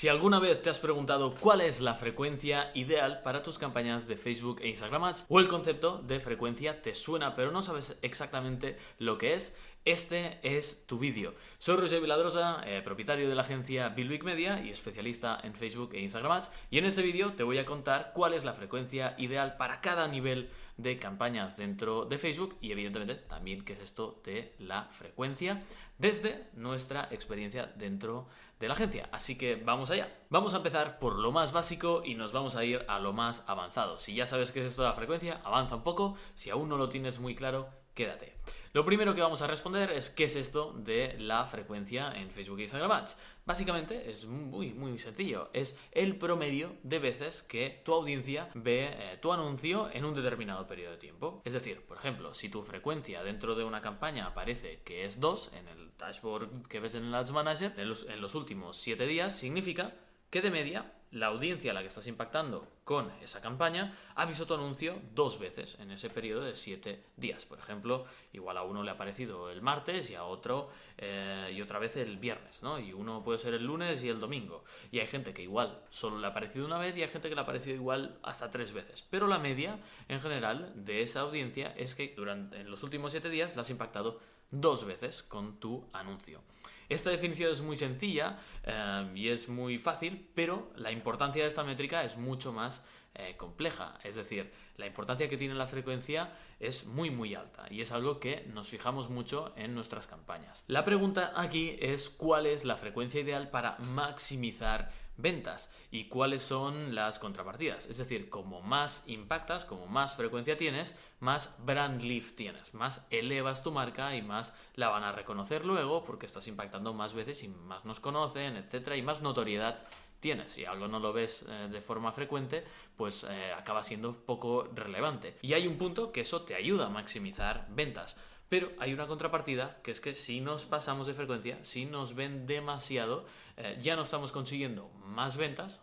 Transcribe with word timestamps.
Si 0.00 0.08
alguna 0.08 0.38
vez 0.38 0.62
te 0.62 0.70
has 0.70 0.78
preguntado 0.78 1.34
cuál 1.34 1.60
es 1.60 1.82
la 1.82 1.92
frecuencia 1.92 2.70
ideal 2.72 3.20
para 3.22 3.42
tus 3.42 3.58
campañas 3.58 4.08
de 4.08 4.16
Facebook 4.16 4.62
e 4.62 4.68
Instagram 4.68 5.04
Ads, 5.04 5.26
o 5.28 5.40
el 5.40 5.46
concepto 5.46 5.98
de 5.98 6.20
frecuencia 6.20 6.80
te 6.80 6.94
suena 6.94 7.36
pero 7.36 7.50
no 7.50 7.60
sabes 7.60 7.98
exactamente 8.00 8.78
lo 8.96 9.18
que 9.18 9.34
es, 9.34 9.54
este 9.84 10.38
es 10.42 10.86
tu 10.86 10.98
vídeo. 10.98 11.34
Soy 11.58 11.76
Roger 11.76 12.00
Viladrosa, 12.00 12.62
eh, 12.66 12.82
propietario 12.82 13.28
de 13.28 13.34
la 13.34 13.42
agencia 13.42 13.88
Big 13.88 14.22
Media 14.24 14.62
y 14.62 14.70
especialista 14.70 15.40
en 15.42 15.54
Facebook 15.54 15.94
e 15.94 16.00
Instagram 16.00 16.32
Ads. 16.32 16.50
Y 16.70 16.78
en 16.78 16.84
este 16.84 17.02
vídeo 17.02 17.32
te 17.32 17.42
voy 17.42 17.58
a 17.58 17.64
contar 17.64 18.12
cuál 18.14 18.34
es 18.34 18.44
la 18.44 18.52
frecuencia 18.52 19.14
ideal 19.18 19.56
para 19.56 19.80
cada 19.80 20.06
nivel 20.08 20.50
de 20.76 20.98
campañas 20.98 21.56
dentro 21.56 22.04
de 22.04 22.18
Facebook 22.18 22.56
y 22.60 22.72
evidentemente 22.72 23.14
también 23.14 23.64
qué 23.64 23.74
es 23.74 23.80
esto 23.80 24.20
de 24.24 24.54
la 24.58 24.84
frecuencia 24.92 25.60
desde 25.98 26.46
nuestra 26.54 27.08
experiencia 27.10 27.66
dentro 27.76 28.26
de 28.58 28.68
la 28.68 28.74
agencia. 28.74 29.08
Así 29.12 29.36
que 29.36 29.56
vamos 29.56 29.90
allá. 29.90 30.14
Vamos 30.28 30.54
a 30.54 30.58
empezar 30.58 30.98
por 30.98 31.18
lo 31.18 31.32
más 31.32 31.52
básico 31.52 32.02
y 32.04 32.14
nos 32.14 32.32
vamos 32.32 32.56
a 32.56 32.64
ir 32.64 32.84
a 32.88 32.98
lo 32.98 33.12
más 33.12 33.48
avanzado. 33.48 33.98
Si 33.98 34.14
ya 34.14 34.26
sabes 34.26 34.52
qué 34.52 34.60
es 34.60 34.66
esto 34.66 34.82
de 34.82 34.88
la 34.88 34.94
frecuencia, 34.94 35.40
avanza 35.44 35.76
un 35.76 35.82
poco. 35.82 36.16
Si 36.34 36.50
aún 36.50 36.68
no 36.68 36.76
lo 36.76 36.88
tienes 36.88 37.18
muy 37.18 37.34
claro, 37.34 37.68
quédate. 37.94 38.34
Lo 38.72 38.84
primero 38.84 39.14
que 39.14 39.20
vamos 39.20 39.42
a 39.42 39.48
responder 39.48 39.90
es 39.90 40.10
qué 40.10 40.24
es 40.24 40.36
esto 40.36 40.72
de 40.72 41.16
la 41.18 41.44
frecuencia 41.44 42.12
en 42.14 42.30
Facebook 42.30 42.60
e 42.60 42.62
Instagram 42.62 42.92
Ads. 42.92 43.20
Básicamente 43.44 44.08
es 44.08 44.26
muy, 44.26 44.72
muy 44.72 44.96
sencillo. 45.00 45.50
Es 45.52 45.80
el 45.90 46.16
promedio 46.16 46.76
de 46.84 47.00
veces 47.00 47.42
que 47.42 47.82
tu 47.84 47.92
audiencia 47.92 48.48
ve 48.54 48.90
eh, 48.92 49.18
tu 49.20 49.32
anuncio 49.32 49.90
en 49.92 50.04
un 50.04 50.14
determinado 50.14 50.68
periodo 50.68 50.92
de 50.92 50.98
tiempo. 50.98 51.42
Es 51.44 51.52
decir, 51.52 51.84
por 51.84 51.96
ejemplo, 51.96 52.32
si 52.32 52.48
tu 52.48 52.62
frecuencia 52.62 53.24
dentro 53.24 53.56
de 53.56 53.64
una 53.64 53.80
campaña 53.80 54.26
aparece 54.26 54.82
que 54.84 55.04
es 55.04 55.18
2 55.18 55.50
en 55.54 55.66
el 55.66 55.90
dashboard 55.98 56.68
que 56.68 56.78
ves 56.78 56.94
en 56.94 57.06
el 57.06 57.14
Ads 57.14 57.32
Manager, 57.32 57.74
en 57.76 57.88
los, 57.88 58.04
en 58.04 58.20
los 58.20 58.36
últimos 58.36 58.76
7 58.76 59.04
días, 59.04 59.36
significa 59.36 59.94
que 60.30 60.40
de 60.40 60.50
media 60.50 60.92
la 61.12 61.26
audiencia 61.26 61.72
a 61.72 61.74
la 61.74 61.80
que 61.80 61.88
estás 61.88 62.06
impactando 62.06 62.68
con 62.84 63.10
esa 63.20 63.40
campaña 63.40 63.96
ha 64.14 64.26
visto 64.26 64.46
tu 64.46 64.54
anuncio 64.54 65.00
dos 65.12 65.40
veces 65.40 65.76
en 65.80 65.90
ese 65.90 66.08
periodo 66.08 66.42
de 66.42 66.54
siete 66.54 67.04
días. 67.16 67.44
Por 67.44 67.58
ejemplo, 67.58 68.04
igual 68.32 68.56
a 68.56 68.62
uno 68.62 68.82
le 68.84 68.90
ha 68.90 68.94
aparecido 68.94 69.50
el 69.50 69.60
martes 69.60 70.08
y 70.10 70.14
a 70.14 70.24
otro 70.24 70.70
eh, 70.98 71.52
y 71.52 71.60
otra 71.62 71.80
vez 71.80 71.96
el 71.96 72.18
viernes, 72.18 72.62
¿no? 72.62 72.78
Y 72.78 72.92
uno 72.92 73.24
puede 73.24 73.40
ser 73.40 73.54
el 73.54 73.64
lunes 73.64 74.04
y 74.04 74.08
el 74.08 74.20
domingo. 74.20 74.64
Y 74.92 75.00
hay 75.00 75.06
gente 75.08 75.34
que 75.34 75.42
igual 75.42 75.82
solo 75.90 76.18
le 76.18 76.26
ha 76.26 76.30
aparecido 76.30 76.64
una 76.64 76.78
vez 76.78 76.96
y 76.96 77.02
hay 77.02 77.08
gente 77.08 77.28
que 77.28 77.34
le 77.34 77.40
ha 77.40 77.44
aparecido 77.44 77.74
igual 77.74 78.18
hasta 78.22 78.50
tres 78.50 78.72
veces. 78.72 79.02
Pero 79.02 79.26
la 79.26 79.40
media 79.40 79.80
en 80.08 80.20
general 80.20 80.72
de 80.76 81.02
esa 81.02 81.20
audiencia 81.20 81.74
es 81.76 81.96
que 81.96 82.14
durante 82.16 82.60
en 82.60 82.70
los 82.70 82.84
últimos 82.84 83.10
siete 83.10 83.30
días 83.30 83.56
la 83.56 83.62
has 83.62 83.70
impactado 83.70 84.20
dos 84.50 84.84
veces 84.84 85.22
con 85.22 85.58
tu 85.58 85.88
anuncio. 85.92 86.40
Esta 86.88 87.10
definición 87.10 87.52
es 87.52 87.62
muy 87.62 87.76
sencilla 87.76 88.40
eh, 88.64 89.10
y 89.14 89.28
es 89.28 89.48
muy 89.48 89.78
fácil, 89.78 90.28
pero 90.34 90.72
la 90.76 90.90
importancia 90.90 91.42
de 91.42 91.48
esta 91.48 91.62
métrica 91.62 92.02
es 92.02 92.16
mucho 92.16 92.52
más 92.52 92.86
eh, 93.14 93.36
compleja. 93.36 93.98
Es 94.04 94.14
decir, 94.14 94.52
la 94.76 94.86
importancia 94.86 95.28
que 95.28 95.36
tiene 95.36 95.54
la 95.54 95.66
frecuencia 95.66 96.32
es 96.60 96.86
muy 96.86 97.10
muy 97.10 97.34
alta 97.34 97.66
y 97.68 97.80
es 97.80 97.90
algo 97.90 98.20
que 98.20 98.46
nos 98.52 98.68
fijamos 98.68 99.10
mucho 99.10 99.52
en 99.56 99.74
nuestras 99.74 100.06
campañas. 100.06 100.64
La 100.68 100.84
pregunta 100.84 101.32
aquí 101.34 101.76
es 101.80 102.08
cuál 102.08 102.46
es 102.46 102.64
la 102.64 102.76
frecuencia 102.76 103.20
ideal 103.20 103.50
para 103.50 103.78
maximizar 103.78 104.92
ventas 105.16 105.74
y 105.90 106.04
cuáles 106.04 106.42
son 106.42 106.94
las 106.94 107.18
contrapartidas. 107.18 107.86
Es 107.86 107.98
decir, 107.98 108.30
como 108.30 108.62
más 108.62 109.08
impactas, 109.08 109.64
como 109.64 109.86
más 109.86 110.14
frecuencia 110.14 110.56
tienes, 110.56 110.98
más 111.18 111.56
brand 111.64 112.02
lift 112.02 112.36
tienes, 112.36 112.74
más 112.74 113.06
elevas 113.10 113.62
tu 113.62 113.72
marca 113.72 114.14
y 114.14 114.22
más 114.22 114.56
la 114.76 114.88
van 114.88 115.02
a 115.02 115.12
reconocer 115.12 115.64
luego 115.64 116.04
porque 116.04 116.26
estás 116.26 116.46
impactando 116.46 116.94
más 116.94 117.14
veces 117.14 117.42
y 117.42 117.48
más 117.48 117.84
nos 117.84 118.00
conocen, 118.00 118.56
etcétera, 118.56 118.96
y 118.96 119.02
más 119.02 119.20
notoriedad 119.20 119.84
tienes. 120.20 120.52
Si 120.52 120.64
algo 120.64 120.86
no 120.86 121.00
lo 121.00 121.12
ves 121.12 121.44
eh, 121.48 121.68
de 121.70 121.80
forma 121.80 122.12
frecuente, 122.12 122.64
pues 122.96 123.24
eh, 123.24 123.52
acaba 123.52 123.82
siendo 123.82 124.24
poco 124.24 124.68
relevante. 124.74 125.36
Y 125.42 125.54
hay 125.54 125.66
un 125.66 125.78
punto 125.78 126.12
que 126.12 126.20
eso 126.20 126.42
te 126.42 126.54
ayuda 126.54 126.86
a 126.86 126.90
maximizar 126.90 127.66
ventas. 127.70 128.16
Pero 128.48 128.72
hay 128.78 128.92
una 128.92 129.06
contrapartida, 129.06 129.80
que 129.82 129.92
es 129.92 130.00
que 130.00 130.14
si 130.14 130.40
nos 130.40 130.64
pasamos 130.64 131.06
de 131.06 131.14
frecuencia, 131.14 131.58
si 131.62 131.86
nos 131.86 132.14
ven 132.14 132.46
demasiado, 132.46 133.24
eh, 133.56 133.78
ya 133.80 133.96
no 133.96 134.02
estamos 134.02 134.32
consiguiendo 134.32 134.90
más 135.04 135.36
ventas, 135.36 135.80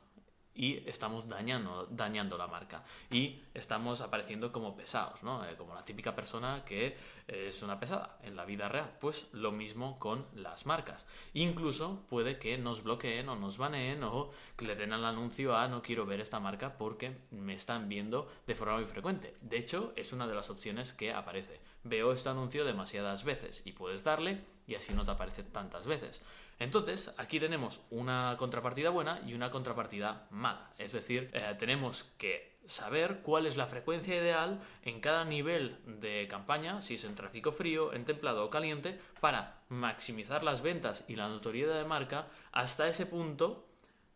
y 0.57 0.83
estamos 0.87 1.29
dañando, 1.29 1.87
dañando 1.91 2.37
la 2.37 2.47
marca. 2.47 2.83
Y 3.11 3.41
estamos 3.53 4.01
apareciendo 4.01 4.51
como 4.51 4.75
pesados, 4.75 5.23
¿no? 5.23 5.45
Eh, 5.45 5.55
como 5.55 5.75
la 5.75 5.85
típica 5.85 6.15
persona 6.15 6.65
que 6.65 6.97
es 7.27 7.61
una 7.61 7.79
pesada 7.79 8.17
en 8.23 8.35
la 8.35 8.45
vida 8.45 8.67
real. 8.67 8.97
Pues 8.99 9.27
lo 9.33 9.51
mismo 9.51 9.99
con 9.99 10.25
las 10.33 10.65
marcas. 10.65 11.07
Incluso 11.33 12.05
puede 12.09 12.39
que 12.39 12.57
nos 12.57 12.83
bloqueen 12.83 13.29
o 13.29 13.35
nos 13.35 13.57
baneen 13.57 14.03
o 14.03 14.31
que 14.55 14.65
le 14.65 14.75
den 14.75 14.93
al 14.93 15.05
anuncio 15.05 15.55
a 15.55 15.67
no 15.67 15.81
quiero 15.81 16.05
ver 16.05 16.21
esta 16.21 16.39
marca 16.39 16.77
porque 16.77 17.17
me 17.31 17.53
están 17.53 17.87
viendo 17.87 18.29
de 18.47 18.55
forma 18.55 18.77
muy 18.77 18.85
frecuente. 18.85 19.35
De 19.41 19.57
hecho, 19.57 19.93
es 19.95 20.11
una 20.11 20.27
de 20.27 20.35
las 20.35 20.49
opciones 20.49 20.93
que 20.93 21.13
aparece. 21.13 21.59
Veo 21.83 22.11
este 22.11 22.29
anuncio 22.29 22.65
demasiadas 22.65 23.23
veces 23.23 23.61
y 23.65 23.73
puedes 23.73 24.03
darle 24.03 24.41
y 24.65 24.75
así 24.75 24.93
no 24.93 25.05
te 25.05 25.11
aparece 25.11 25.43
tantas 25.43 25.85
veces. 25.85 26.21
Entonces, 26.59 27.13
aquí 27.17 27.39
tenemos 27.39 27.85
una 27.91 28.35
contrapartida 28.37 28.89
buena 28.89 29.21
y 29.25 29.33
una 29.33 29.51
contrapartida 29.51 30.27
mala. 30.31 30.71
Es 30.77 30.93
decir, 30.93 31.29
eh, 31.33 31.55
tenemos 31.57 32.03
que 32.17 32.57
saber 32.65 33.21
cuál 33.21 33.45
es 33.45 33.57
la 33.57 33.67
frecuencia 33.67 34.15
ideal 34.15 34.61
en 34.83 34.99
cada 34.99 35.23
nivel 35.23 35.77
de 35.85 36.27
campaña, 36.29 36.81
si 36.81 36.95
es 36.95 37.05
en 37.05 37.15
tráfico 37.15 37.51
frío, 37.51 37.93
en 37.93 38.05
templado 38.05 38.45
o 38.45 38.49
caliente, 38.49 38.99
para 39.21 39.61
maximizar 39.69 40.43
las 40.43 40.61
ventas 40.61 41.05
y 41.07 41.15
la 41.15 41.27
notoriedad 41.27 41.77
de 41.77 41.85
marca 41.85 42.27
hasta 42.51 42.87
ese 42.87 43.05
punto 43.05 43.67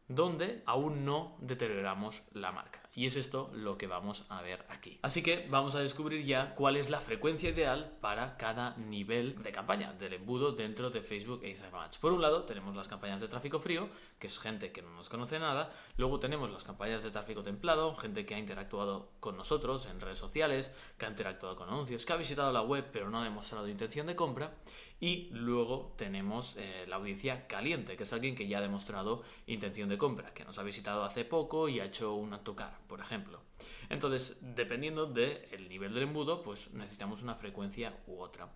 donde 0.08 0.62
aún 0.66 1.06
no 1.06 1.38
deterioramos 1.40 2.24
la 2.34 2.52
marca. 2.52 2.81
Y 2.94 3.06
es 3.06 3.16
esto 3.16 3.50
lo 3.54 3.78
que 3.78 3.88
vamos 3.88 4.26
a 4.28 4.42
ver 4.42 4.66
aquí. 4.68 5.00
Así 5.02 5.24
que 5.24 5.48
vamos 5.50 5.76
a 5.76 5.80
descubrir 5.80 6.26
ya 6.26 6.56
cuál 6.56 6.76
es 6.76 6.90
la 6.90 7.00
frecuencia 7.00 7.50
ideal 7.50 7.98
para 8.02 8.36
cada 8.36 8.76
nivel 8.76 9.42
de 9.42 9.52
campaña 9.54 9.94
del 9.94 10.14
embudo 10.14 10.52
dentro 10.52 10.90
de 10.90 11.02
Facebook 11.02 11.42
e 11.44 11.50
Instagram 11.50 11.84
Ads. 11.84 12.00
Por 12.00 12.12
un 12.12 12.22
lado 12.22 12.44
tenemos 12.44 12.76
las 12.76 12.90
campañas 12.90 13.22
de 13.22 13.30
tráfico 13.30 13.60
frío, 13.62 13.90
que 14.20 14.28
es 14.28 14.40
gente 14.40 14.74
que 14.74 14.82
no 14.82 14.92
nos 14.94 15.08
conoce 15.08 15.40
nada. 15.40 15.74
Luego 15.96 16.20
tenemos 16.20 16.52
las 16.52 16.66
campañas 16.66 17.02
de 17.02 17.12
tráfico 17.12 17.44
templado, 17.44 17.96
gente 17.96 18.26
que 18.26 18.36
ha 18.36 18.40
interactuado 18.40 19.12
con 19.22 19.38
nosotros 19.38 19.86
en 19.86 20.02
redes 20.02 20.20
sociales, 20.20 20.76
que 20.98 21.06
ha 21.06 21.10
interactuado 21.10 21.56
con 21.56 21.70
anuncios, 21.70 22.06
que 22.06 22.12
ha 22.12 22.18
visitado 22.18 22.52
la 22.52 22.62
web 22.62 22.86
pero 22.92 23.10
no 23.10 23.22
ha 23.22 23.24
demostrado 23.24 23.70
intención 23.70 24.08
de 24.08 24.18
compra. 24.18 24.54
Y 25.00 25.30
luego 25.32 25.96
tenemos 25.98 26.56
eh, 26.58 26.86
la 26.88 26.98
audiencia 26.98 27.48
caliente, 27.48 27.98
que 27.98 28.04
es 28.04 28.14
alguien 28.14 28.36
que 28.36 28.48
ya 28.48 28.60
ha 28.60 28.62
demostrado 28.62 29.24
intención 29.48 29.90
de 29.90 29.98
compra, 29.98 30.32
que 30.32 30.46
nos 30.46 30.60
ha 30.60 30.64
visitado 30.64 31.04
hace 31.04 31.26
poco 31.26 31.68
y 31.68 31.80
ha 31.80 31.86
hecho 31.86 32.14
un 32.14 32.32
tocar, 32.44 32.78
por 32.92 33.00
ejemplo. 33.00 33.40
Entonces, 33.88 34.40
dependiendo 34.54 35.06
del 35.06 35.70
nivel 35.70 35.94
del 35.94 36.04
embudo, 36.04 36.44
pues 36.44 36.74
necesitamos 36.74 37.24
una 37.24 37.36
frecuencia 37.36 37.98
u 38.06 38.20
otra. 38.20 38.50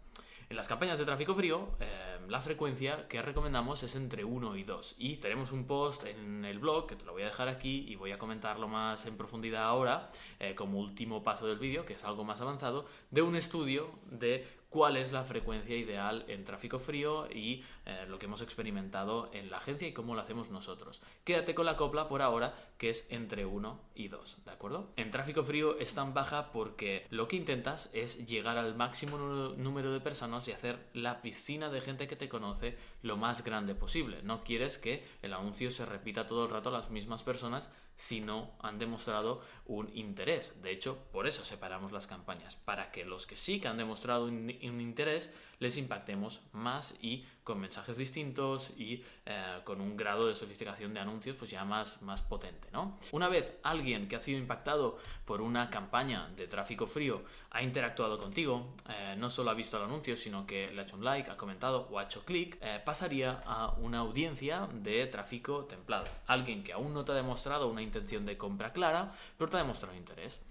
En 0.49 0.57
las 0.57 0.67
campañas 0.67 0.99
de 0.99 1.05
tráfico 1.05 1.33
frío, 1.33 1.69
eh, 1.79 2.19
la 2.27 2.41
frecuencia 2.41 3.07
que 3.07 3.21
recomendamos 3.21 3.81
es 3.83 3.95
entre 3.95 4.25
1 4.25 4.57
y 4.57 4.63
2. 4.63 4.95
Y 4.97 5.15
tenemos 5.17 5.53
un 5.53 5.65
post 5.65 6.03
en 6.03 6.43
el 6.43 6.59
blog, 6.59 6.85
que 6.85 6.97
te 6.97 7.05
lo 7.05 7.13
voy 7.13 7.21
a 7.21 7.27
dejar 7.27 7.47
aquí 7.47 7.85
y 7.87 7.95
voy 7.95 8.11
a 8.11 8.19
comentarlo 8.19 8.67
más 8.67 9.05
en 9.05 9.15
profundidad 9.15 9.63
ahora, 9.63 10.11
eh, 10.39 10.53
como 10.53 10.79
último 10.79 11.23
paso 11.23 11.47
del 11.47 11.57
vídeo, 11.57 11.85
que 11.85 11.93
es 11.93 12.03
algo 12.03 12.25
más 12.25 12.41
avanzado, 12.41 12.85
de 13.09 13.21
un 13.21 13.37
estudio 13.37 13.89
de 14.11 14.45
cuál 14.75 14.97
es 14.97 15.13
la 15.13 15.23
frecuencia 15.23 15.77
ideal 15.77 16.25
en 16.27 16.43
tráfico 16.43 16.79
frío 16.79 17.29
y 17.31 17.63
eh, 17.85 18.05
lo 18.09 18.19
que 18.19 18.25
hemos 18.25 18.41
experimentado 18.41 19.29
en 19.31 19.49
la 19.49 19.55
agencia 19.55 19.87
y 19.87 19.93
cómo 19.93 20.15
lo 20.15 20.19
hacemos 20.19 20.49
nosotros. 20.49 21.01
Quédate 21.23 21.55
con 21.55 21.65
la 21.65 21.77
copla 21.77 22.09
por 22.09 22.21
ahora, 22.21 22.53
que 22.77 22.89
es 22.89 23.09
entre 23.09 23.45
1 23.45 23.79
y 23.95 24.09
2, 24.09 24.43
¿de 24.43 24.51
acuerdo? 24.51 24.91
En 24.97 25.11
tráfico 25.11 25.45
frío 25.45 25.79
es 25.79 25.95
tan 25.95 26.13
baja 26.13 26.51
porque 26.51 27.07
lo 27.09 27.29
que 27.29 27.37
intentas 27.37 27.89
es 27.93 28.27
llegar 28.27 28.57
al 28.57 28.75
máximo 28.75 29.17
número 29.55 29.93
de 29.93 30.01
personas 30.01 30.45
y 30.49 30.51
hacer 30.51 30.77
la 30.91 31.21
piscina 31.21 31.69
de 31.69 31.79
gente 31.79 32.09
que 32.09 32.17
te 32.17 32.27
conoce 32.27 32.77
lo 33.01 33.15
más 33.15 33.45
grande 33.45 33.75
posible. 33.75 34.23
No 34.23 34.43
quieres 34.43 34.77
que 34.77 35.05
el 35.21 35.31
anuncio 35.31 35.71
se 35.71 35.85
repita 35.85 36.27
todo 36.27 36.43
el 36.43 36.51
rato 36.51 36.67
a 36.67 36.73
las 36.73 36.89
mismas 36.89 37.23
personas 37.23 37.73
si 37.97 38.21
no 38.21 38.51
han 38.59 38.79
demostrado 38.79 39.41
un 39.65 39.89
interés. 39.95 40.61
De 40.61 40.71
hecho, 40.71 40.97
por 41.11 41.27
eso 41.27 41.43
separamos 41.43 41.91
las 41.91 42.07
campañas, 42.07 42.55
para 42.55 42.91
que 42.91 43.05
los 43.05 43.25
que 43.25 43.35
sí 43.35 43.59
que 43.59 43.67
han 43.67 43.77
demostrado 43.77 44.25
un, 44.25 44.49
interés 44.49 45.35
les 45.59 45.77
impactemos 45.77 46.41
más 46.51 46.95
y 47.01 47.25
con 47.43 47.61
mensajes 47.61 47.97
distintos 47.97 48.71
y 48.77 49.03
eh, 49.25 49.59
con 49.63 49.79
un 49.79 49.95
grado 49.95 50.27
de 50.27 50.35
sofisticación 50.35 50.93
de 50.93 50.99
anuncios 50.99 51.37
pues 51.37 51.49
ya 51.49 51.63
más, 51.63 52.01
más 52.01 52.21
potente. 52.21 52.67
¿no? 52.73 52.99
Una 53.13 53.29
vez 53.29 53.57
alguien 53.63 54.07
que 54.09 54.17
ha 54.17 54.19
sido 54.19 54.37
impactado 54.37 54.99
por 55.23 55.41
una 55.41 55.69
campaña 55.69 56.27
de 56.35 56.47
tráfico 56.47 56.87
frío 56.87 57.23
ha 57.51 57.63
interactuado 57.63 58.17
contigo, 58.17 58.75
eh, 58.89 59.15
no 59.17 59.29
solo 59.29 59.51
ha 59.51 59.53
visto 59.53 59.77
el 59.77 59.83
anuncio, 59.83 60.17
sino 60.17 60.45
que 60.45 60.71
le 60.71 60.81
ha 60.81 60.83
hecho 60.83 60.97
un 60.97 61.05
like, 61.05 61.31
ha 61.31 61.37
comentado 61.37 61.87
o 61.89 61.99
ha 61.99 62.03
hecho 62.03 62.25
clic, 62.25 62.57
eh, 62.61 62.81
pasaría 62.83 63.41
a 63.45 63.69
una 63.77 63.99
audiencia 63.99 64.67
de 64.73 65.05
tráfico 65.07 65.63
templado. 65.65 66.05
Alguien 66.27 66.63
que 66.63 66.73
aún 66.73 66.93
no 66.93 67.05
te 67.05 67.13
ha 67.13 67.15
demostrado 67.15 67.69
una 67.69 67.81
intención 67.85 68.25
de 68.25 68.37
compra 68.37 68.73
clara, 68.73 69.13
pero 69.37 69.49
te 69.49 69.57
ha 69.57 69.61
demostrado 69.61 69.95
interés. 69.95 70.41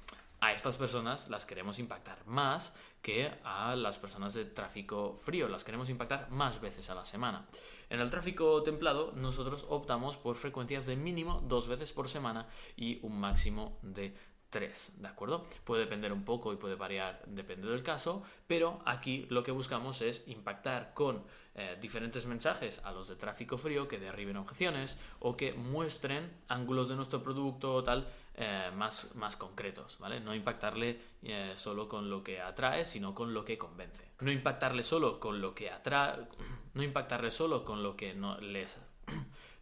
a 0.41 0.53
estas 0.53 0.77
personas 0.77 1.31
las 1.31 1.47
queremos 1.47 1.79
impactar 1.79 2.27
más 2.27 2.77
que 3.01 3.33
a 3.45 3.75
las 3.77 3.99
personas 3.99 4.35
de 4.35 4.45
tráfico 4.45 5.17
frío, 5.17 5.49
las 5.49 5.65
queremos 5.65 5.89
impactar 5.89 6.31
más 6.31 6.61
veces 6.61 6.91
a 6.91 6.95
la 6.95 7.05
semana. 7.05 7.47
En 7.89 8.01
el 8.01 8.11
tráfico 8.11 8.63
templado 8.63 9.13
nosotros 9.13 9.67
optamos 9.69 10.17
por 10.17 10.37
frecuencias 10.37 10.85
de 10.87 10.97
mínimo 10.97 11.43
dos 11.47 11.67
veces 11.67 11.93
por 11.93 12.09
semana 12.09 12.47
y 12.77 12.99
un 13.03 13.19
máximo 13.19 13.79
de 13.83 14.15
3, 14.55 15.03
¿de 15.03 15.09
acuerdo? 15.09 15.45
Puede 15.65 15.83
depender 15.83 16.13
un 16.13 16.25
poco 16.25 16.53
y 16.53 16.57
puede 16.57 16.77
variar, 16.77 17.25
depende 17.27 17.67
del 17.67 17.83
caso, 17.83 18.23
pero 18.47 18.81
aquí 18.87 19.27
lo 19.29 19.43
que 19.43 19.51
buscamos 19.51 20.01
es 20.01 20.23
impactar 20.29 20.95
con 20.95 21.25
eh, 21.57 21.77
diferentes 21.81 22.25
mensajes 22.27 22.81
a 22.85 22.93
los 22.93 23.09
de 23.09 23.17
tráfico 23.17 23.59
frío 23.59 23.89
que 23.89 23.99
derriben 23.99 24.37
objeciones 24.37 24.97
o 25.19 25.37
que 25.37 25.55
muestren 25.55 26.31
ángulos 26.47 26.89
de 26.89 26.95
nuestro 26.95 27.21
producto 27.21 27.75
o 27.75 27.83
tal 27.83 28.07
eh, 28.37 28.71
más, 28.77 29.17
más 29.17 29.37
concretos, 29.37 29.99
¿vale? 29.99 30.21
No 30.21 30.33
impactarle 30.33 31.01
eh, 31.25 31.55
solo 31.57 31.89
con 31.89 32.09
lo 32.09 32.23
que 32.23 32.41
atrae, 32.41 32.85
sino 32.85 33.13
con 33.13 33.35
lo 33.35 33.45
que 33.45 33.59
convence. 33.59 34.13
No 34.21 34.31
impactarle 34.31 34.85
solo 34.85 35.19
con 35.19 35.41
lo 35.41 35.53
que 35.53 35.69
atrae, 35.69 36.29
no 36.75 36.83
impactarle 36.85 37.33
solo 37.33 37.65
con 37.65 37.83
lo 37.83 37.97
que 37.97 38.15
no 38.15 38.39
les 38.39 38.81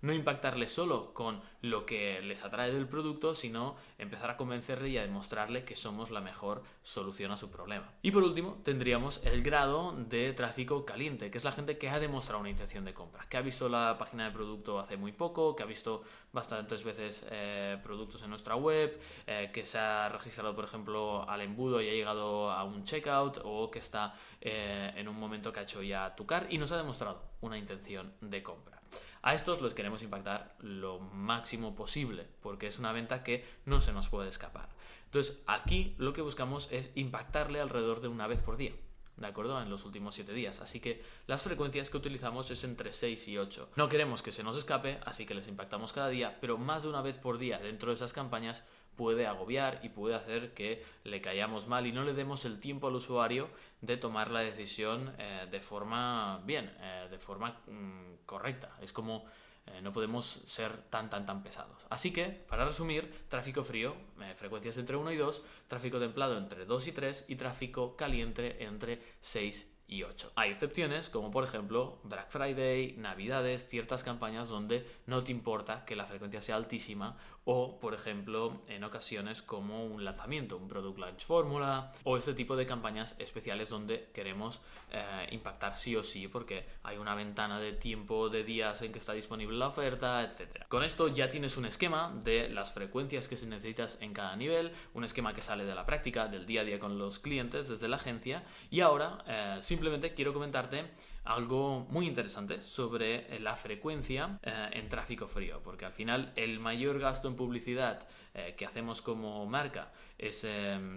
no 0.03 0.13
impactarle 0.13 0.69
solo 0.69 1.15
con 1.15 1.41
lo 1.63 1.87
que 1.87 2.21
les 2.21 2.45
atrae 2.45 2.73
del 2.73 2.89
producto, 2.89 3.35
sino 3.35 3.77
empezar 3.99 4.31
a 4.31 4.37
convencerle 4.37 4.89
y 4.91 4.99
a 4.99 5.03
demostrarle 5.03 5.65
que 5.65 5.77
somos 5.77 6.11
la 6.11 6.21
mejor 6.21 6.63
solución 6.83 7.31
a 7.31 7.37
su 7.37 7.51
problema. 7.51 7.93
Y 8.03 8.11
por 8.11 8.25
último, 8.25 8.59
tendríamos 8.65 9.21
el 9.25 9.43
grado 9.43 9.93
de 9.97 10.33
tráfico 10.33 10.85
caliente, 10.85 11.31
que 11.31 11.39
es 11.39 11.45
la 11.45 11.53
gente 11.53 11.79
que 11.79 11.89
ha 11.89 12.01
demostrado 12.01 12.41
una 12.41 12.51
intención 12.51 12.85
de 12.85 12.95
compra, 12.95 13.27
que 13.29 13.37
ha 13.37 13.43
visto 13.43 13.69
la 13.69 13.97
página 13.97 14.25
de 14.25 14.33
producto 14.33 14.81
hace 14.81 14.97
muy 14.97 15.13
poco, 15.13 15.55
que 15.55 15.63
ha 15.63 15.67
visto 15.67 16.03
bastantes 16.33 16.83
veces 16.83 17.27
eh, 17.31 17.79
productos 17.83 18.23
en 18.23 18.31
nuestra 18.31 18.57
web, 18.57 19.01
eh, 19.27 19.51
que 19.53 19.65
se 19.65 19.79
ha 19.79 20.09
registrado, 20.09 20.55
por 20.55 20.65
ejemplo, 20.65 21.29
al 21.29 21.41
embudo 21.43 21.81
y 21.81 21.89
ha 21.89 21.93
llegado 21.93 22.51
a 22.51 22.65
un 22.65 22.83
checkout, 22.83 23.39
o 23.45 23.71
que 23.71 23.79
está 23.79 24.15
eh, 24.41 24.93
en 24.97 25.07
un 25.07 25.19
momento 25.19 25.53
que 25.53 25.61
ha 25.61 25.63
hecho 25.63 25.83
ya 25.83 26.15
tu 26.17 26.27
car 26.27 26.49
y 26.51 26.59
nos 26.59 26.73
ha 26.73 26.77
demostrado 26.77 27.23
una 27.41 27.57
intención 27.57 28.13
de 28.21 28.43
compra. 28.43 28.82
A 29.23 29.35
estos 29.35 29.61
los 29.61 29.75
queremos 29.75 30.03
impactar 30.03 30.57
lo 30.59 30.99
máximo 30.99 31.77
posible, 31.77 32.27
porque 32.43 32.67
es 32.67 32.81
una 32.81 32.91
venta 32.91 33.23
que 33.23 33.45
no 33.65 33.81
se 33.81 33.93
nos 33.93 34.09
puede 34.09 34.29
escapar. 34.29 34.69
Entonces, 35.05 35.45
aquí 35.47 35.95
lo 35.99 36.13
que 36.13 36.23
buscamos 36.23 36.69
es 36.73 36.91
impactarle 36.97 37.61
alrededor 37.61 38.01
de 38.01 38.09
una 38.09 38.27
vez 38.27 38.43
por 38.43 38.57
día. 38.57 38.73
¿De 39.17 39.27
acuerdo? 39.27 39.61
En 39.63 39.71
los 39.71 39.85
últimos 39.85 40.17
7 40.17 40.33
días. 40.33 40.61
Así 40.61 40.81
que 40.81 41.05
las 41.27 41.43
frecuencias 41.43 41.91
que 41.91 41.99
utilizamos 41.99 42.51
es 42.51 42.65
entre 42.65 42.93
6 42.93 43.29
y 43.29 43.39
8. 43.39 43.71
No 43.77 43.89
queremos 43.89 44.23
que 44.23 44.33
se 44.33 44.43
nos 44.43 44.57
escape, 44.57 44.99
así 45.05 45.27
que 45.27 45.35
les 45.35 45.47
impactamos 45.47 45.93
cada 45.93 46.09
día, 46.09 46.39
pero 46.41 46.59
más 46.59 46.83
de 46.83 46.89
una 46.89 47.03
vez 47.03 47.19
por 47.19 47.39
día 47.39 47.59
dentro 47.59 47.91
de 47.91 47.95
esas 47.95 48.13
campañas 48.13 48.65
puede 48.97 49.27
agobiar 49.27 49.81
y 49.83 49.89
puede 49.89 50.15
hacer 50.15 50.55
que 50.55 50.85
le 51.05 51.21
caigamos 51.21 51.67
mal 51.67 51.87
y 51.87 51.93
no 51.93 52.05
le 52.05 52.13
demos 52.13 52.45
el 52.45 52.61
tiempo 52.61 52.89
al 52.89 52.95
usuario 52.95 53.49
de 53.81 53.97
tomar 53.97 54.31
la 54.31 54.41
decisión 54.41 55.15
eh, 55.19 55.47
de 55.51 55.61
forma 55.61 56.41
bien, 56.45 56.73
eh, 56.81 57.09
de 57.11 57.19
forma 57.19 57.61
mm, 57.67 58.25
correcta. 58.27 58.77
Es 58.81 58.93
como 58.93 59.25
eh, 59.67 59.81
no 59.81 59.93
podemos 59.93 60.43
ser 60.47 60.73
tan 60.91 61.09
tan 61.09 61.25
tan 61.25 61.43
pesados. 61.43 61.87
Así 61.89 62.13
que, 62.13 62.27
para 62.27 62.65
resumir, 62.65 63.27
tráfico 63.29 63.63
frío, 63.63 63.95
frecuencias 64.37 64.77
entre 64.79 64.97
1 64.97 65.13
y 65.13 65.17
2, 65.17 65.45
tráfico 65.69 65.99
templado 65.99 66.37
entre 66.37 66.65
2 66.65 66.89
y 66.89 66.93
3 66.93 67.27
y 67.29 67.37
tráfico 67.37 67.97
caliente 67.97 68.65
entre 68.65 69.01
6 69.21 69.73
y 69.82 69.82
8. 70.01 70.33
Hay 70.37 70.51
excepciones 70.51 71.11
como 71.11 71.31
por 71.31 71.45
ejemplo 71.45 71.99
Black 72.05 72.31
Friday, 72.31 72.95
Navidades, 72.97 73.67
ciertas 73.67 74.05
campañas 74.05 74.49
donde 74.49 74.87
no 75.07 75.25
te 75.25 75.33
importa 75.33 75.85
que 75.85 75.97
la 75.97 76.07
frecuencia 76.07 76.41
sea 76.41 76.57
altísima 76.57 77.17
o 77.45 77.81
por 77.81 77.93
ejemplo 77.93 78.63
en 78.69 78.85
ocasiones 78.85 79.43
como 79.43 79.85
un 79.85 80.05
lanzamiento, 80.05 80.57
un 80.57 80.69
Product 80.69 80.99
Launch 80.99 81.27
Fórmula 81.27 81.93
o 82.05 82.17
este 82.17 82.35
tipo 82.35 82.55
de 82.55 82.67
campañas 82.67 83.17
especiales 83.19 83.69
donde 83.69 84.11
queremos 84.15 84.61
eh, 84.93 85.29
impactar 85.33 85.77
sí 85.77 85.97
o 85.97 86.05
sí 86.05 86.29
porque 86.29 86.65
hay 86.85 86.99
una 86.99 87.17
ventana 87.17 87.59
de 87.59 87.73
tiempo 87.73 88.29
de 88.29 88.45
días 88.45 88.81
en 88.83 88.93
que 88.93 89.01
está 89.01 89.13
disponible 89.13 89.59
la 89.59 89.69
oferta, 89.69 90.23
etc. 90.23 90.65
Con 90.69 90.85
esto 90.85 91.09
ya 91.09 91.29
tienes 91.29 91.57
un 91.57 91.67
esquema 91.67 92.13
de 92.23 92.49
las 92.49 92.73
frecuencias 92.73 93.29
que 93.29 93.37
se 93.37 93.47
necesitas 93.47 94.01
en 94.03 94.13
cada 94.13 94.37
nivel, 94.37 94.71
un 94.95 95.03
esquema 95.03 95.35
que 95.35 95.43
sale 95.43 95.65
de 95.65 95.75
la 95.75 95.85
práctica, 95.85 96.29
del 96.29 96.47
día 96.47 96.61
a 96.61 96.65
día 96.65 96.79
con 96.79 96.97
los 96.97 97.19
clientes 97.19 97.69
desde 97.69 97.89
la 97.89 97.97
agencia 97.97 98.45
y 98.71 98.81
ahora 98.81 99.25
eh, 99.27 99.57
simplemente 99.61 99.82
quiero 100.15 100.33
comentarte 100.33 100.85
algo 101.25 101.87
muy 101.91 102.07
interesante 102.07 102.63
sobre 102.63 103.39
la 103.41 103.57
frecuencia 103.57 104.39
eh, 104.43 104.71
en 104.73 104.89
tráfico 104.89 105.27
frío, 105.27 105.61
porque 105.63 105.85
al 105.85 105.93
final 105.93 106.33
el 106.37 106.61
mayor 106.61 106.99
gasto 106.99 107.29
en 107.29 107.35
publicidad 107.35 108.07
eh, 108.35 108.55
que 108.57 108.65
hacemos 108.65 109.03
como 109.03 109.45
marca 109.47 109.93
es 110.19 110.47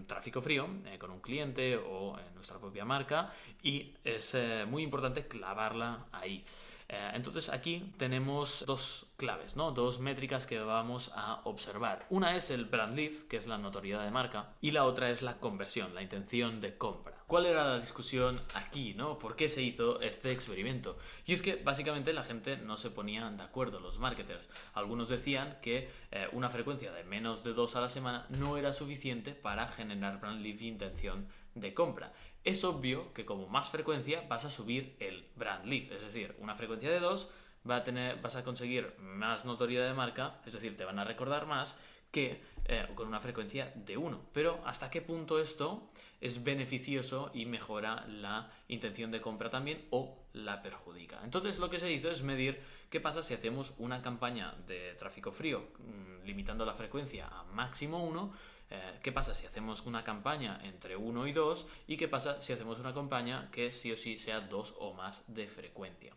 tráfico 0.06 0.42
frío 0.42 0.68
eh, 0.86 1.00
con 1.00 1.10
un 1.10 1.20
cliente 1.20 1.78
o 1.78 2.18
en 2.20 2.36
nuestra 2.36 2.60
propia 2.60 2.86
marca 2.86 3.32
y 3.64 3.94
es 4.04 4.38
muy 4.68 4.84
importante 4.84 5.28
clavarla 5.28 6.06
ahí. 6.12 6.44
Eh, 6.88 7.12
entonces 7.14 7.50
aquí 7.50 7.94
tenemos 7.98 8.64
dos 8.68 9.08
claves, 9.18 9.56
¿no? 9.56 9.72
dos 9.72 10.00
métricas 10.00 10.46
que 10.46 10.60
vamos 10.60 11.12
a 11.16 11.42
observar. 11.46 12.06
Una 12.10 12.36
es 12.36 12.52
el 12.52 12.66
brand 12.66 12.96
lift, 12.96 13.28
que 13.28 13.38
es 13.38 13.48
la 13.48 13.58
notoriedad 13.58 14.04
de 14.04 14.12
marca, 14.12 14.54
y 14.62 14.72
la 14.72 14.86
otra 14.86 15.10
es 15.10 15.22
la 15.22 15.38
conversión, 15.38 15.94
la 15.96 16.02
intención 16.02 16.62
de 16.62 16.78
compra. 16.78 17.24
¿Cuál 17.28 17.46
era 17.46 17.64
la 17.64 17.80
discusión 17.80 18.40
aquí? 18.54 18.94
¿no? 18.94 19.18
¿Por 19.18 19.36
qué 19.36 19.50
se 19.50 19.64
hizo 19.64 20.00
este 20.02 20.32
experimento? 20.32 20.98
Y 21.26 21.34
es 21.34 21.42
que 21.42 21.56
básicamente 21.56 22.14
la 22.14 22.24
gente 22.24 22.58
no 22.58 22.78
se 22.78 22.92
ponía 22.92 23.30
de 23.30 23.44
acuerdo, 23.44 23.80
los 23.80 24.00
marketers. 24.00 24.50
Algunos 24.74 25.10
decían 25.10 25.58
que 25.62 25.90
eh, 26.12 26.28
una 26.34 26.50
frecuencia 26.50 26.92
de 26.92 27.04
menos 27.04 27.44
de 27.44 27.54
dos 27.54 27.76
a 27.76 27.82
la 27.82 27.90
semana 27.90 28.28
no 28.30 28.58
era 28.58 28.74
suficiente 28.74 29.34
para 29.34 29.68
generar 29.68 30.20
brand 30.20 30.42
lift 30.42 30.62
e 30.62 30.66
intención 30.66 31.28
de 31.56 31.74
compra 31.74 32.12
es 32.46 32.64
obvio 32.64 33.12
que 33.14 33.26
como 33.26 33.48
más 33.48 33.72
frecuencia 33.72 34.24
vas 34.30 34.46
a 34.46 34.52
subir 34.52 34.96
el 35.00 35.28
brand 35.36 35.66
lift, 35.66 35.92
es 35.92 36.04
decir, 36.04 36.36
una 36.38 36.56
frecuencia 36.56 36.92
de 36.92 37.00
2 37.00 37.32
va 37.70 37.78
a 37.78 37.84
tener, 37.84 38.22
vas 38.22 38.36
a 38.36 38.44
conseguir 38.44 38.96
más 39.00 39.46
notoriedad 39.46 39.88
de 39.88 39.94
marca, 39.94 40.40
es 40.46 40.54
decir, 40.54 40.78
te 40.78 40.86
van 40.86 41.00
a 41.00 41.04
recordar 41.04 41.46
más 41.46 41.80
que 42.12 42.42
eh, 42.66 42.88
con 42.96 43.08
una 43.08 43.20
frecuencia 43.20 43.72
de 43.76 43.98
1. 43.98 44.30
Pero 44.32 44.62
¿hasta 44.66 44.90
qué 44.90 45.02
punto 45.02 45.40
esto 45.40 45.90
es 46.22 46.44
beneficioso 46.44 47.30
y 47.34 47.46
mejora 47.46 48.06
la 48.08 48.50
intención 48.70 49.12
de 49.12 49.22
compra 49.22 49.50
también 49.50 49.86
o 49.92 50.18
la 50.34 50.62
perjudica? 50.62 51.20
Entonces 51.24 51.60
lo 51.60 51.70
que 51.70 51.80
se 51.80 51.92
hizo 51.92 52.10
es 52.10 52.24
medir 52.24 52.62
qué 52.90 53.02
pasa 53.02 53.22
si 53.22 53.34
hacemos 53.34 53.74
una 53.78 54.02
campaña 54.02 54.56
de 54.66 54.96
tráfico 54.96 55.32
frío 55.32 55.68
mm, 55.80 56.26
limitando 56.26 56.66
la 56.66 56.74
frecuencia 56.74 57.28
a 57.28 57.44
máximo 57.44 58.04
1 58.04 58.56
eh, 58.70 59.00
¿Qué 59.04 59.12
pasa 59.12 59.36
si 59.36 59.46
hacemos 59.46 59.86
una 59.86 60.04
campaña 60.04 60.60
entre 60.64 60.96
1 60.96 61.28
y 61.28 61.34
2? 61.34 61.68
¿Y 61.88 61.98
qué 61.98 62.08
pasa 62.08 62.42
si 62.42 62.52
hacemos 62.54 62.80
una 62.80 62.94
campaña 62.94 63.50
que 63.52 63.72
sí 63.72 63.92
o 63.92 63.98
sí 63.98 64.18
sea 64.18 64.42
2 64.42 64.76
o 64.80 64.94
más 64.94 65.34
de 65.34 65.48
frecuencia? 65.48 66.14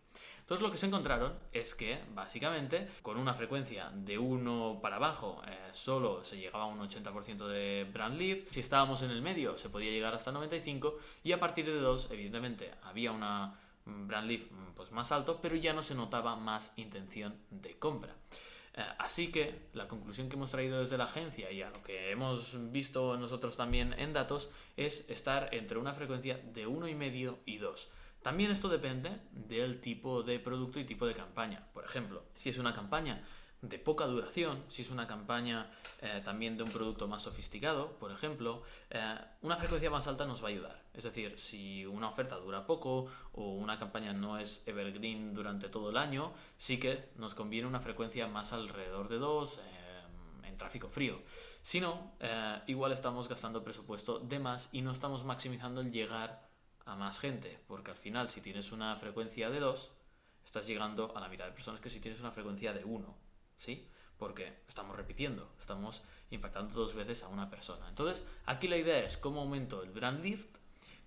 Entonces 0.48 0.64
lo 0.64 0.70
que 0.70 0.78
se 0.78 0.86
encontraron 0.86 1.34
es 1.52 1.74
que 1.74 1.98
básicamente 2.14 2.88
con 3.02 3.18
una 3.18 3.34
frecuencia 3.34 3.90
de 3.94 4.16
1 4.16 4.78
para 4.80 4.96
abajo 4.96 5.42
eh, 5.46 5.54
solo 5.74 6.24
se 6.24 6.38
llegaba 6.38 6.64
a 6.64 6.68
un 6.68 6.80
80% 6.80 7.46
de 7.46 7.86
brand 7.92 8.16
lift, 8.16 8.54
si 8.54 8.60
estábamos 8.60 9.02
en 9.02 9.10
el 9.10 9.20
medio 9.20 9.58
se 9.58 9.68
podía 9.68 9.90
llegar 9.90 10.14
hasta 10.14 10.32
95 10.32 10.96
y 11.22 11.32
a 11.32 11.38
partir 11.38 11.66
de 11.66 11.78
2 11.78 12.12
evidentemente 12.12 12.70
había 12.84 13.12
una 13.12 13.60
brand 13.84 14.26
lift 14.26 14.50
mm, 14.50 14.72
pues, 14.74 14.90
más 14.90 15.12
alto 15.12 15.38
pero 15.42 15.54
ya 15.54 15.74
no 15.74 15.82
se 15.82 15.94
notaba 15.94 16.34
más 16.34 16.72
intención 16.78 17.36
de 17.50 17.78
compra. 17.78 18.14
Eh, 18.72 18.82
así 19.00 19.30
que 19.30 19.66
la 19.74 19.86
conclusión 19.86 20.30
que 20.30 20.36
hemos 20.36 20.50
traído 20.50 20.80
desde 20.80 20.96
la 20.96 21.04
agencia 21.04 21.52
y 21.52 21.60
a 21.60 21.68
lo 21.68 21.82
que 21.82 22.10
hemos 22.10 22.56
visto 22.72 23.18
nosotros 23.18 23.54
también 23.54 23.92
en 23.98 24.14
datos 24.14 24.50
es 24.78 25.10
estar 25.10 25.54
entre 25.54 25.76
una 25.76 25.92
frecuencia 25.92 26.38
de 26.38 26.66
1,5 26.66 27.36
y 27.44 27.58
2. 27.58 27.88
También 28.22 28.50
esto 28.50 28.68
depende 28.68 29.20
del 29.32 29.80
tipo 29.80 30.22
de 30.22 30.38
producto 30.38 30.80
y 30.80 30.84
tipo 30.84 31.06
de 31.06 31.14
campaña. 31.14 31.66
Por 31.72 31.84
ejemplo, 31.84 32.24
si 32.34 32.50
es 32.50 32.58
una 32.58 32.74
campaña 32.74 33.24
de 33.62 33.78
poca 33.78 34.06
duración, 34.06 34.62
si 34.68 34.82
es 34.82 34.90
una 34.90 35.06
campaña 35.06 35.70
eh, 36.00 36.20
también 36.24 36.56
de 36.56 36.62
un 36.62 36.70
producto 36.70 37.08
más 37.08 37.22
sofisticado, 37.22 37.92
por 37.98 38.12
ejemplo, 38.12 38.62
eh, 38.90 39.16
una 39.42 39.56
frecuencia 39.56 39.90
más 39.90 40.06
alta 40.06 40.26
nos 40.26 40.42
va 40.42 40.46
a 40.46 40.50
ayudar. 40.50 40.82
Es 40.94 41.04
decir, 41.04 41.38
si 41.38 41.84
una 41.86 42.08
oferta 42.08 42.36
dura 42.36 42.66
poco 42.66 43.06
o 43.32 43.54
una 43.54 43.78
campaña 43.78 44.12
no 44.12 44.38
es 44.38 44.62
evergreen 44.66 45.34
durante 45.34 45.68
todo 45.68 45.90
el 45.90 45.96
año, 45.96 46.32
sí 46.56 46.78
que 46.78 47.10
nos 47.16 47.34
conviene 47.34 47.66
una 47.66 47.80
frecuencia 47.80 48.28
más 48.28 48.52
alrededor 48.52 49.08
de 49.08 49.18
2 49.18 49.58
eh, 49.58 50.46
en 50.48 50.56
tráfico 50.56 50.88
frío. 50.88 51.20
Si 51.62 51.80
no, 51.80 52.12
igual 52.66 52.92
estamos 52.92 53.28
gastando 53.28 53.62
presupuesto 53.62 54.20
de 54.20 54.38
más 54.38 54.70
y 54.72 54.80
no 54.80 54.90
estamos 54.90 55.24
maximizando 55.24 55.82
el 55.82 55.92
llegar 55.92 56.47
a 56.88 56.96
más 56.96 57.20
gente, 57.20 57.60
porque 57.66 57.90
al 57.90 57.96
final 57.96 58.30
si 58.30 58.40
tienes 58.40 58.72
una 58.72 58.96
frecuencia 58.96 59.50
de 59.50 59.60
2, 59.60 59.92
estás 60.44 60.66
llegando 60.66 61.16
a 61.16 61.20
la 61.20 61.28
mitad 61.28 61.44
de 61.44 61.52
personas 61.52 61.80
que 61.80 61.90
si 61.90 62.00
tienes 62.00 62.20
una 62.20 62.32
frecuencia 62.32 62.72
de 62.72 62.84
1. 62.84 63.28
¿sí? 63.58 63.86
Porque 64.16 64.60
estamos 64.68 64.96
repitiendo, 64.96 65.52
estamos 65.60 66.02
impactando 66.30 66.74
dos 66.74 66.94
veces 66.94 67.22
a 67.22 67.28
una 67.28 67.50
persona. 67.50 67.88
Entonces, 67.88 68.26
aquí 68.46 68.66
la 68.68 68.76
idea 68.76 69.04
es 69.04 69.16
cómo 69.16 69.40
aumento 69.42 69.82
el 69.82 69.90
brand 69.90 70.22
lift, 70.22 70.58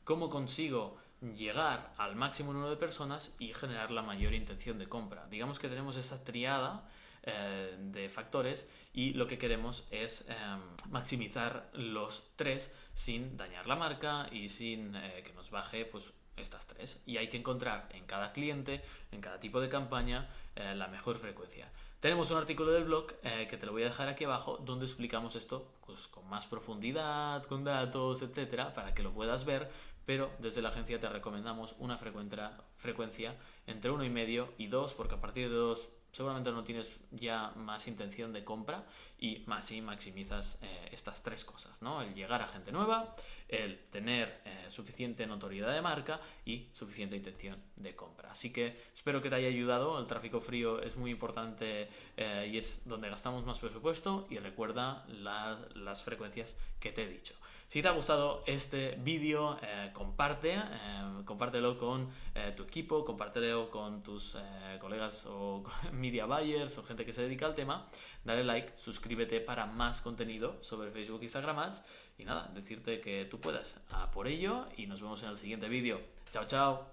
cómo 0.03 0.29
consigo 0.29 0.97
llegar 1.35 1.93
al 1.97 2.15
máximo 2.15 2.53
número 2.53 2.71
de 2.71 2.77
personas 2.77 3.35
y 3.39 3.53
generar 3.53 3.91
la 3.91 4.01
mayor 4.01 4.33
intención 4.33 4.79
de 4.79 4.87
compra. 4.87 5.27
Digamos 5.27 5.59
que 5.59 5.67
tenemos 5.67 5.97
esa 5.97 6.23
triada 6.23 6.87
eh, 7.23 7.75
de 7.77 8.09
factores 8.09 8.69
y 8.93 9.13
lo 9.13 9.27
que 9.27 9.37
queremos 9.37 9.87
es 9.91 10.27
em, 10.29 10.61
maximizar 10.89 11.69
los 11.73 12.33
tres 12.35 12.75
sin 12.93 13.37
dañar 13.37 13.67
la 13.67 13.75
marca 13.75 14.27
y 14.31 14.49
sin 14.49 14.95
eh, 14.95 15.21
que 15.23 15.33
nos 15.33 15.51
baje 15.51 15.85
pues 15.85 16.13
estas 16.37 16.67
tres. 16.67 17.03
Y 17.05 17.17
hay 17.17 17.29
que 17.29 17.37
encontrar 17.37 17.87
en 17.91 18.05
cada 18.05 18.31
cliente, 18.33 18.81
en 19.11 19.21
cada 19.21 19.39
tipo 19.39 19.59
de 19.61 19.69
campaña, 19.69 20.29
eh, 20.55 20.73
la 20.75 20.87
mejor 20.87 21.17
frecuencia. 21.17 21.71
Tenemos 21.99 22.31
un 22.31 22.37
artículo 22.37 22.71
del 22.71 22.85
blog 22.85 23.13
eh, 23.23 23.47
que 23.49 23.57
te 23.57 23.65
lo 23.65 23.73
voy 23.73 23.83
a 23.83 23.85
dejar 23.85 24.09
aquí 24.09 24.23
abajo 24.23 24.57
donde 24.57 24.85
explicamos 24.85 25.35
esto 25.35 25.71
pues, 25.85 26.07
con 26.07 26.27
más 26.27 26.47
profundidad, 26.47 27.43
con 27.43 27.63
datos, 27.63 28.23
etcétera, 28.23 28.73
para 28.73 28.93
que 28.93 29.03
lo 29.03 29.11
puedas 29.11 29.45
ver. 29.45 29.69
Pero 30.05 30.31
desde 30.39 30.63
la 30.63 30.69
agencia 30.69 30.99
te 30.99 31.07
recomendamos 31.07 31.75
una 31.77 31.97
frecuencia 31.97 33.37
entre 33.67 33.91
uno 33.91 34.03
y 34.03 34.09
medio 34.09 34.51
y 34.57 34.65
2, 34.65 34.95
porque 34.95 35.13
a 35.13 35.21
partir 35.21 35.47
de 35.49 35.55
2 35.55 35.89
seguramente 36.11 36.51
no 36.51 36.63
tienes 36.63 36.91
ya 37.11 37.51
más 37.55 37.87
intención 37.87 38.33
de 38.33 38.43
compra 38.43 38.83
y 39.17 39.43
más 39.45 39.65
si 39.65 39.81
maximizas 39.81 40.59
eh, 40.61 40.89
estas 40.91 41.23
tres 41.23 41.45
cosas, 41.45 41.81
¿no? 41.81 42.01
El 42.01 42.13
llegar 42.13 42.41
a 42.41 42.47
gente 42.47 42.71
nueva, 42.71 43.15
el 43.47 43.79
tener 43.89 44.41
eh, 44.45 44.65
suficiente 44.69 45.25
notoriedad 45.25 45.73
de 45.73 45.81
marca 45.81 46.19
y 46.45 46.67
suficiente 46.73 47.15
intención 47.15 47.61
de 47.75 47.95
compra. 47.95 48.31
Así 48.31 48.51
que 48.51 48.83
espero 48.93 49.21
que 49.21 49.29
te 49.29 49.35
haya 49.35 49.47
ayudado. 49.47 49.99
El 49.99 50.07
tráfico 50.07 50.41
frío 50.41 50.81
es 50.81 50.97
muy 50.97 51.11
importante 51.11 51.89
eh, 52.17 52.49
y 52.51 52.57
es 52.57 52.87
donde 52.87 53.09
gastamos 53.09 53.45
más 53.45 53.59
presupuesto 53.59 54.27
y 54.29 54.37
recuerda 54.39 55.05
las 55.07 56.03
frecuencias 56.03 56.57
que 56.79 56.91
te 56.91 57.03
he 57.03 57.07
dicho. 57.07 57.35
Si 57.71 57.81
te 57.81 57.87
ha 57.87 57.91
gustado 57.91 58.43
este 58.47 58.97
vídeo, 58.99 59.57
eh, 59.61 59.91
comparte, 59.93 60.55
eh, 60.55 61.23
compártelo 61.23 61.77
con 61.77 62.09
eh, 62.35 62.51
tu 62.53 62.63
equipo, 62.63 63.05
compártelo 63.05 63.69
con 63.69 64.03
tus 64.03 64.37
colegas 64.81 65.25
o 65.27 65.63
media 65.93 66.25
buyers 66.25 66.77
o 66.77 66.83
gente 66.83 67.05
que 67.05 67.13
se 67.13 67.21
dedica 67.21 67.45
al 67.45 67.55
tema. 67.55 67.87
Dale 68.25 68.43
like, 68.43 68.73
suscríbete 68.75 69.39
para 69.39 69.67
más 69.67 70.01
contenido 70.01 70.57
sobre 70.59 70.91
Facebook, 70.91 71.23
Instagram 71.23 71.59
Ads 71.59 71.85
y 72.17 72.25
nada, 72.25 72.51
decirte 72.53 72.99
que 72.99 73.23
tú 73.23 73.39
puedas 73.39 73.85
por 74.11 74.27
ello 74.27 74.67
y 74.75 74.87
nos 74.87 75.01
vemos 75.01 75.23
en 75.23 75.29
el 75.29 75.37
siguiente 75.37 75.69
vídeo. 75.69 76.01
Chao, 76.29 76.43
chao. 76.47 76.87